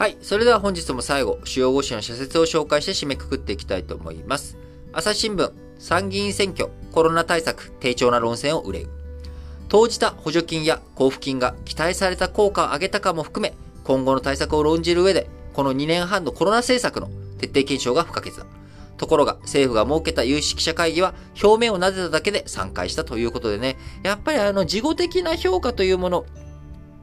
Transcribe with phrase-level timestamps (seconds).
[0.00, 0.16] はい。
[0.22, 4.56] それでは本日も最後、主要5紙の社説を紹介して締めくくっていきたいと思います。
[4.94, 8.88] 朝日新聞、参議院選挙、コロナ対策、低調な論戦を憂う。
[9.68, 13.54] 投じた補助金や交付金が期待された効果を上げたかも含め、
[13.84, 18.46] 今後の対策を論じる上で、この2年半のコロナ政策の徹底検証が不可欠だ。
[18.96, 21.12] ところが、政府が設けた有識者会議は、
[21.42, 26.26] 表面を撫でただけで参回したということでね、やっぱりあの、事後的な評価というもの、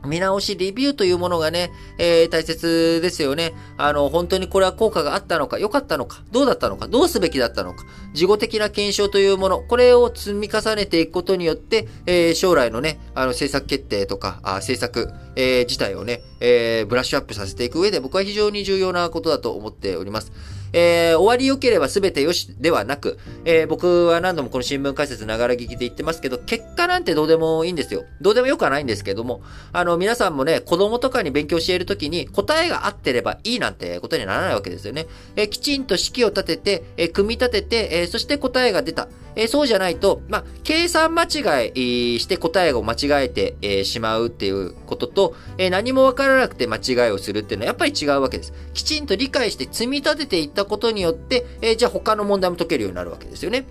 [0.08, 3.54] 見直し、レビューというものがね、えー、大切ですよね。
[3.78, 20.32] あの、本当にこれは効果があったのか、良かったのか、どうだったのか、どうすべきだったのか、事後的な検証というもの、これを積み重ねていくことによって、えー、将来のね、あの、政策決定とか、あ政策、えー、自体をね、え、ブラッシュアップさせていく上で僕は非常に重要なことだと思っております。
[20.74, 28.06] えー、終わり良ければ全て良しではなく、えー、僕は何度もこの新聞解説ながら聞きで言ってますけど、結果なんてどうでもいいんですよ。
[28.22, 29.42] どうでもよくはないんですけども、
[29.74, 35.08] あの、皆さんもね、子供とかに勉強教えるときに答えが合ってればいいなんてことにならないわけですよね。
[35.36, 39.08] えー、きちんと式を立てて、えー、組み立てて、えー、そして答えが出た。
[39.38, 48.54] えー、そうじゃないと、まあ、計算間違いして答えを間違えて、えー、しまうっていうことと、えー、何もわからなくて間違いをするっていうのはやっぱり違うわけです。
[48.74, 53.66] きちんと理解して積み立てていったことによって、えじゃあ他の問題も解けるようになるわけですよね。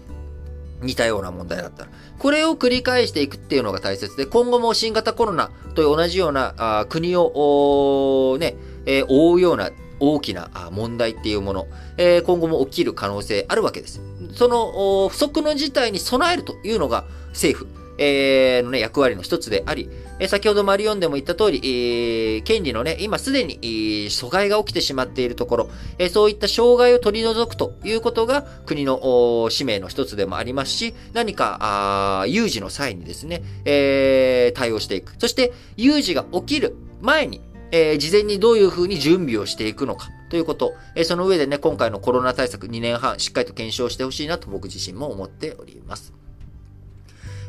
[0.82, 1.90] 似たような問題だったら。
[2.18, 8.56] これを繰り返していくっていうのが大切で、今後も新型コロナと同じようなあ国をね、
[8.86, 14.00] えー、覆うような大きな問題っていうもの、えー、今後も起きる可能性あるわけです。
[14.34, 35.14] その不測の事態に備えるというのが政府、えー、のね、役割の一つであり、え先ほどマリオンでも言った通り、えー、権利のね、今すでに、えー、阻害が起きてしまっているところ、えー、そういった障害を取り除くということが国の使命の一つでもありますし、何か、あ有事の際にですね、えー、対応していく。
[35.18, 37.40] そして、有事が起きる前に、
[37.72, 46.12] えー、事前にどういうふうに準備をしていくのかということ、え、その上でね、今回のコロナ対策2年半、しっかりと検証してほしいなと僕自身も思っております。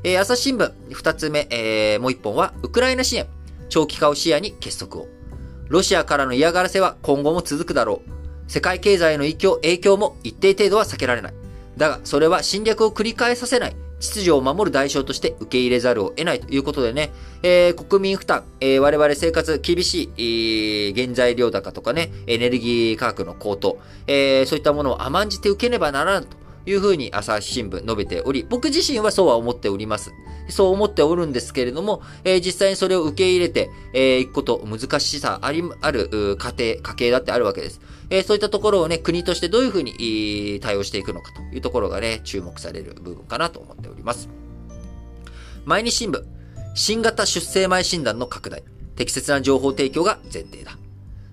[0.03, 3.25] えー、朝日新聞、2つ目、えー、もう1本は、ウクライナ支援、
[3.69, 5.07] 長期化を視野に結束を。
[5.69, 8.51] ロシアからの嫌がらせは今後も続くだろう。
[8.51, 11.33] 世界経済への影響影響も一定程度は避けられない。
[11.75, 13.75] だが、それは侵略を繰り返させない。
[13.99, 16.39] 秩序を守る代償として受け入れざるを得ない。
[16.39, 26.37] ということでね、えー、国民負担、えー、我々生活厳しい、えー、原材料高とかね、エネルギー価格の高騰、えー、そういったものを甘んじて受けねばならんと。
[26.67, 30.11] いうふうに朝日新聞述べており、僕自身はそうは思っております。
[30.49, 37.81] そう思っておるんですけれども、えー、実際にそれを受け入れて、えー、くこと難しさあり、ある家庭、家計だってあるわけです。
[38.09, 44.29] えー、そういったところをね、国としてどういうふうに対応していくのかというところがね、注目される部分かなと思っております。
[45.65, 46.23] 毎日新聞、
[46.75, 48.63] 新型出生前診断の拡大、
[48.95, 50.77] 適切な情報提供が前提だ。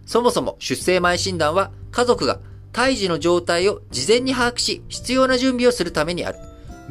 [0.06, 2.40] そもそも出生前診断は家族が
[2.74, 6.38] 胎児の状態を事前に把握し、必要な準備をするためにある。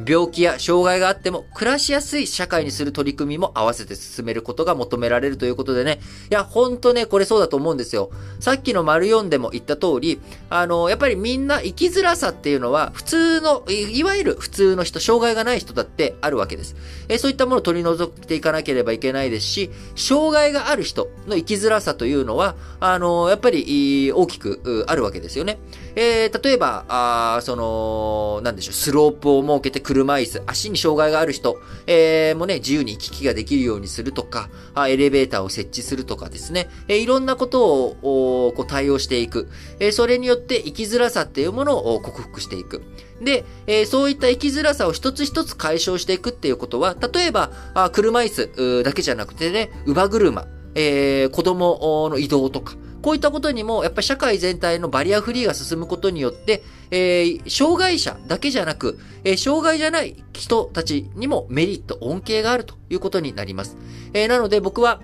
[0.04, 6.00] 病気や障害があっても暮らしやすい社会にする取り組みも合わせて進めることが求められるということでね。
[6.30, 8.10] いや、ほんとね、これそうだと思うんですよ。
[8.40, 16.74] さっきの丸4でも言った通り、あの、やっぱりみんな生きづらさっていうのは、普通の、いわゆる普通の人、障害がない人だってあるわけです。
[17.08, 25.58] えそういったものを取り除いていかなければいけないですし、障害がある人の生きづらさというのは、あの、やっぱり大きくあるわけですよね。
[25.96, 42.82] えー、例えば、あその、なんでしょう、スロープを設けて車椅子、足に障害がある人、えー、もね、自由に行き来ができるようにするとか、あエレベーターを設置するとかですね、えー、いろんなことをこう対応していく、えー、それによって生きづらさっていうものを克服していく。
[43.20, 63.76] で、えー、そういった生きづらさを一つ一つ解消していくっていうことは、例えば、あ車椅子だけじゃなくてね、乳母車、えー、子供の移動とか、こういったことにも、やっぱり社会全体のバリアフリーが進むことによって、えー、障害者だけじゃなく、えー、障害じゃない人たちにもメリット、恩恵があるということになります。
[64.14, 65.02] えー、なので僕は、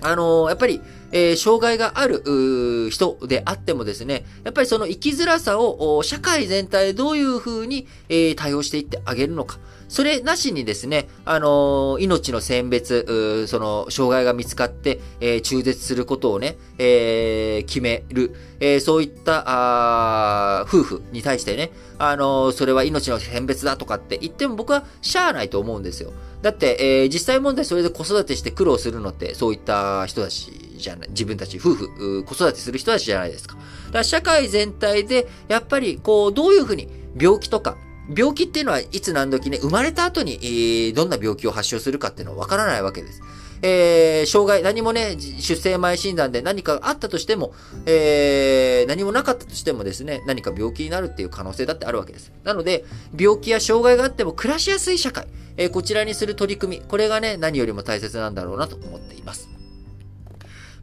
[0.00, 0.80] あのー、やっぱり、
[1.12, 9.60] えー、障害がある人であってもですね、やっぱりその生きづらさを社会全体どういうふうに、えー、対応していってあげるのか。
[9.92, 26.14] それなしにですね、あの、命の選別、その、障害が見つかって、えー、中絶することをね、えー、決める、えー、そういった、あ夫婦に対してね、あの、それは命の選別だとかって言っても僕はしゃあないと思うんですよ。
[26.40, 33.56] だって、えー、実際問題それで子育てして苦労するのって、そういった人たちじゃない、自分たち夫婦、子育てする人たちじゃないですか。
[33.56, 37.76] だから社会全体で、やっぱり、こう、どういうふうに病気とか、
[38.14, 43.22] 病気っていうのはいつ何時ね、生まれた後に、えー、どんな病気を発症するかっていうのはわからないわけです。
[43.64, 47.54] えー、障害、何もね、出生前診断で何かあったとしても、
[47.86, 52.32] えー、何もなかったとしてもですね、何か病気になるっていう可能性だってあるわけです。
[52.42, 52.84] なので、
[53.16, 59.48] 病気や障害があっても暮らしやすい社会、えー、こちらにする取り組み、これがね、何よりも大切なんだろうなと思っています。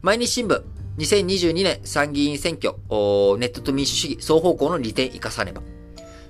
[0.00, 0.62] 毎日新聞、
[0.96, 2.74] 2022年参議院選挙、
[3.38, 5.60] ネットと民主主義双方向の利点生かさねば。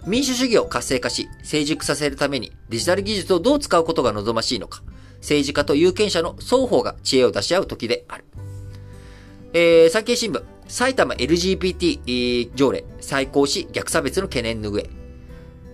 [0.06, 4.82] 民主主義を活性化し、成熟させるためにデジタル技術をどう使うことが望ましいのか、
[5.20, 8.24] 政治家と有権者の双方が知恵を出し合う時である。
[9.52, 14.90] えー、産経新聞、埼玉 LGBT 条例再考し逆差別の懸念拭え。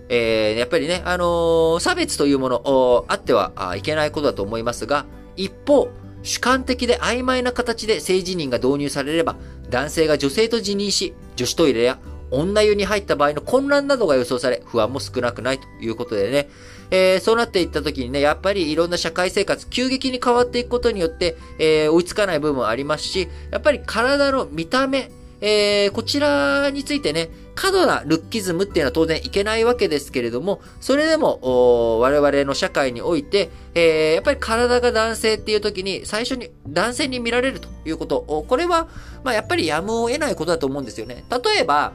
[0.09, 5.89] えー、やっぱりね、あのー、差別というもの、あってはいけないことだと思いますが、一方、
[6.23, 9.35] 主観的で曖昧な形で政治人が導入されれば、
[9.69, 11.99] 男性が女性と自認し、女子トイレや
[12.31, 16.49] 女湯に入った場合の混乱などが予想され、不安も少なくないということでね、
[16.91, 38.87] えー、そうなっていった時にね、やっぱりいろんな社会生活、急激に変わっていくことによって、えー、追いつかない部分ありますし、やっぱり体の見た目、えー、こちらについてね、過度なルッキズムっていうのは当然いけないわけですけれども、それでも、我々の社会において、えー、やっぱり体が男性っていう時に最初に男性に見られるということ、これは、
[39.23, 41.23] まあやっぱりやむを得ないことだと思うんですよね。
[41.29, 41.93] 例えば、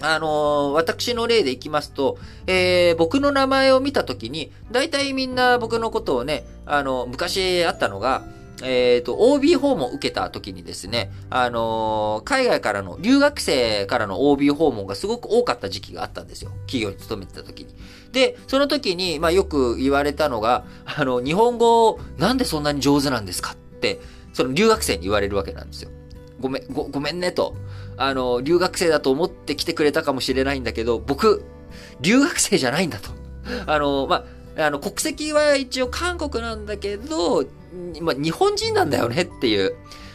[0.00, 8.22] あのー、私の例でいきますと、えー、僕の名前を見たときに、大体みんな僕のことをね、あの、昔あったのが、
[8.62, 16.50] えっ、ー、と、OB 訪問を受けた時にですね、あのー、海外からの、留学生からの OB 訪問がすごく多かった時期があったんですよ。
[16.66, 17.74] 企業に勤めてた時に。
[18.12, 24.00] で、その時に、まあよく言われたのが、あの、日本語、なんでそんなに上手なんですかって、
[24.32, 25.90] その留学生に言われるわけなんですよ。
[26.40, 27.54] ごめん、ご、ごめんねと。
[27.96, 31.44] あの、留学生だと思って来てくれたかもしれないんだけど、僕、
[32.00, 33.10] 留学生じゃないんだと。
[33.66, 34.24] あの、ま
[34.56, 37.44] あ、あの、国籍は一応韓国なんだけど、
[38.00, 39.74] ま、日本人なんだよねっていう。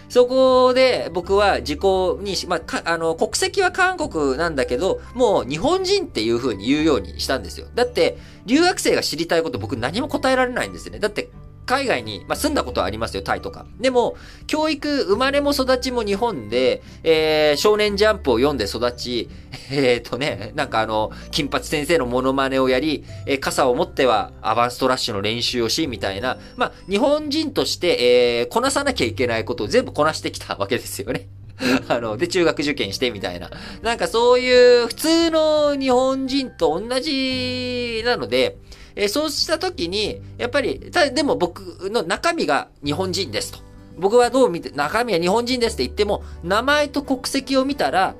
[0.09, 1.79] そこで僕は自己
[2.21, 7.67] に、まあ、あの、国籍は韓国なんだけど、もう日本人っていう風に言うようにしたんですよ。
[7.73, 10.99] だって、留学生が知りたいこと僕何も答えられないんですよね。
[10.99, 11.29] だって、
[11.65, 13.65] 海外に、まあ、住んだことはありますよ、タイとか。
[13.79, 14.15] でも、
[14.47, 19.29] 教育、生まれも育ちも日本で、えー、少年ジャンプを読んで育ち、
[19.71, 31.27] えっ、ー、とね、なんかあの、金八先生のモノマネをやり、えー、傘を持ってはアバンストラッシュの練習をし、みたいな、まあ、日本人として、えー、こなさなきゃいけないことを全部こなしてきたわけですよね。
[31.87, 33.49] あの、で、中学受験してみたいな。
[33.81, 38.57] なんかそういう普通の日本人と同じなので、
[38.95, 43.59] えー、そうした時に、やっぱり、たでも僕の中身が日本人ですと。
[43.97, 48.15] 僕はどう見て、中身は日本人ですって言っても、名前と国籍を見たら、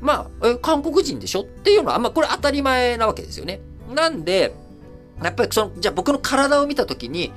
[0.00, 1.42] まあ、え、韓国人でしょ？
[1.42, 3.60] っていうのは、まあ、これ当たり前なわけですよね。
[3.94, 4.54] なんで、
[5.22, 7.32] やっぱりその、じゃあ僕の体を見たときに、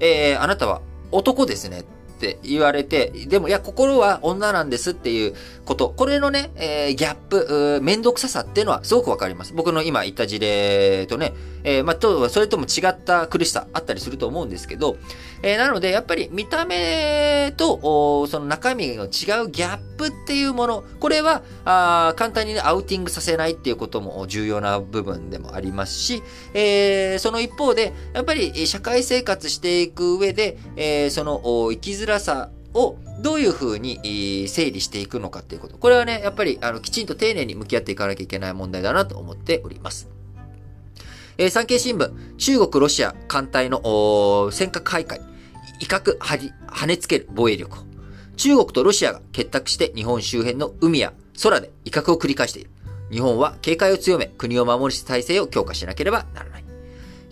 [0.00, 1.80] えー、あなたは男ですね。
[1.80, 5.92] って言われて、でもいや、心は女なんですっていうこと。
[5.96, 9.52] これのね、えー、ギャップ、めんどくささっていうのはすごくわかります。
[9.54, 11.32] 僕の今言った事例とね、
[11.64, 14.96] えー、まあ、と、それとも違った苦しさあったりすると思うんですけど、
[15.42, 19.08] えー、なので、やっぱり見た目と、その中身の違う
[19.50, 26.22] ギャップっていうもの、これは、あ簡単に、ね、アウティングさせないっていうことも重要な部分でもありますし、
[26.54, 35.76] えー、その一方で、やっぱり社会生活していく上で、えー、その生きづらさをどういうふうに整理していくのかっていうこと。
[35.76, 40.21] これはね、やっぱりあのきちんと丁寧に向き合っていかなきゃいけない問題だなと思っております。
[41.38, 43.80] えー、産経新聞、中国、ロシア艦隊の
[44.50, 45.20] 尖閣徘徊。
[45.80, 47.82] 威嚇、跳ねつける防衛力を。
[48.36, 51.12] 中国とロシアが結託して日本周辺の海や
[51.42, 52.70] 空で威嚇を繰り返している。
[53.10, 56.64] 日本は警戒を強め、国を守る体制を強化しなければならない。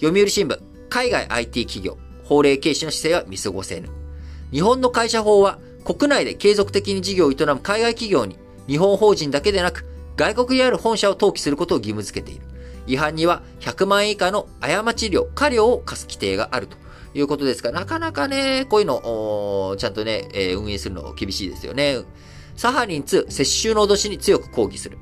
[0.00, 3.88] 読売新聞、海外 IT 企業、法令軽視の姿勢は見過ごせぬ。
[4.52, 12.49] 日本の会社法は、国内で継続的に事業を営む海外企業に、日本法人だけでなく、外国にある本社を登記することを義務付けている。
[12.86, 16.76] 違反には100万円以下の過ち料、過料を課す規定があると。
[17.14, 21.98] いうことですが、なかなかね、こういうの、ちゃんとね、えー、運営するの厳しいですよね。
[22.56, 24.98] サハリン2、接収の脅しに強く抗議する。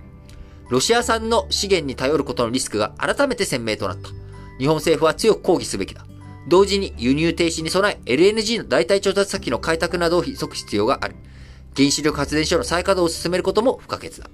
[0.70, 4.10] ロシア産の資源に頼ることのリスクが改めて鮮明となった。
[4.58, 6.06] 日本政府は強く抗議すべきだ。
[6.46, 11.16] 同時に輸入停止に備え、LNG の代替調達先の開拓などを急ぐ必要がある。
[11.76, 14.30] 原子力発電所の再稼働を進めることも不可欠だ。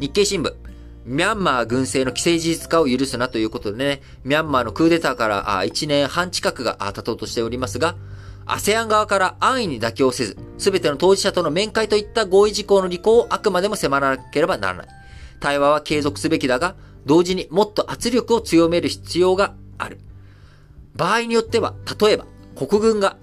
[0.00, 0.54] 日経新聞、
[1.06, 7.94] ミャンマー軍政の既成事実化を許すなということでね、ミャンマーのクーデターから1年半近くが経とうとしておりますが、
[8.44, 14.86] ASEAN 側から安易に妥協せず、すべての当事者との面会といった合意事項の履行をあくまでも迫らなければならない。
[15.38, 20.00] 対話は継続すべきだが、同時にもっと圧力を強める必要がある。
[20.96, 23.16] 場合によっては、例えば、国軍が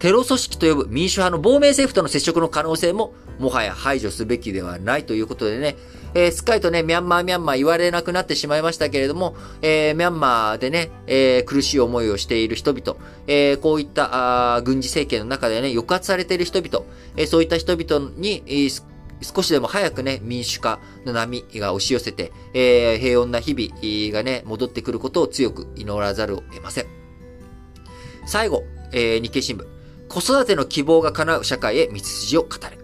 [0.00, 5.76] テロ組織と呼ぶ民主派の亡命政府との接触の可能性ももはや排除すべきではないということでね、
[6.14, 16.84] えー、すっかりとね、ミャンマーミャンマー言われなくなってしまいましたけれども、えー、ミャンマーでね、えー、苦しい思いをしている人々、えこういったあ軍事政権の中でね、抑圧されている人々、
[17.16, 18.68] えそういった人々に、え
[19.22, 26.86] 少しでも早くね、民主化の波が押し寄せて、え平穏な日々がね、戻ってくることを強く祈らざるを得ません。
[28.26, 29.66] 最後、え日経新聞。
[30.08, 32.79] 子育ての希望が叶う社会へ道筋を語る。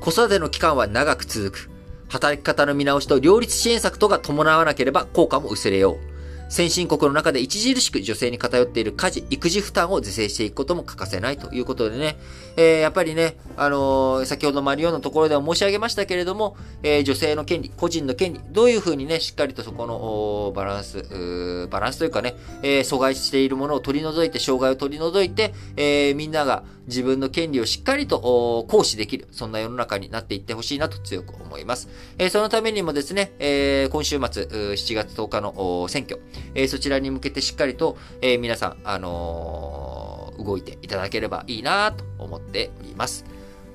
[0.00, 1.70] 子育ての期間は長く続く。
[2.08, 6.10] 働き方の見直しと両立支援策とが伴わなければ効果も薄れよう。
[6.50, 12.16] 先進国の中で著しく女性に偏っている家事、育児負担を是正していくことも欠かせないということでね、
[12.56, 31.88] えー、やっぱりね、あのー、先ほどマリオのところでは申し上げましたけれども、えー、女性の権利、個人の権利、どういうふうにね、しっかりとそこのバランス、バランスというかね、え阻害しているものを取り除いて、障害を取り除いて、えみんなが自分の権利をしっかりと行使できる、そんな世の中になっていってほしいなと強く思います。
[32.18, 36.20] えそのためにもですね、えー今週末、7月10日の選挙、
[36.54, 43.24] えそちらに向けてしっかりと、え皆さん、あの動いていただければいいなと思っております。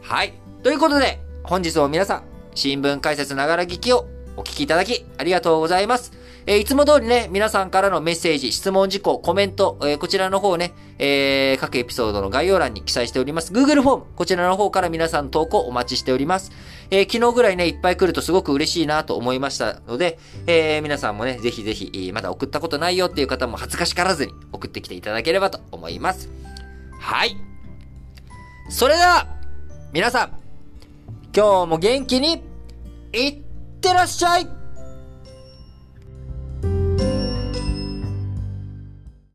[0.01, 0.33] はい。
[0.61, 4.07] ということで、本日も皆さん、新聞解説ながら聞きを
[4.37, 6.24] お聞きいただきありがとうございます。
[6.47, 13.51] えー、いつも通りね、皆さんからのメッセージ、質問事項、コメント、えー、こちらの方ね、えー、各エピソードの概要欄に記載しております。
[13.51, 16.51] Google フォーム、こちらの方から皆さん投稿お待ちしております。
[16.91, 26.29] えー、昨日ぐらいね、いっぱい来るとすごく嬉しいなと思いましたので、えー、皆さんもね、ぜひぜひ、まだ送ったことないよっていう方も恥ずかしからずに送ってきていただければと思います。
[26.99, 27.35] はい。
[28.69, 29.25] それでは、
[29.93, 30.37] 皆さん、
[31.35, 32.43] 今日も元気に、
[33.13, 33.41] いっ
[33.81, 34.64] てらっしゃい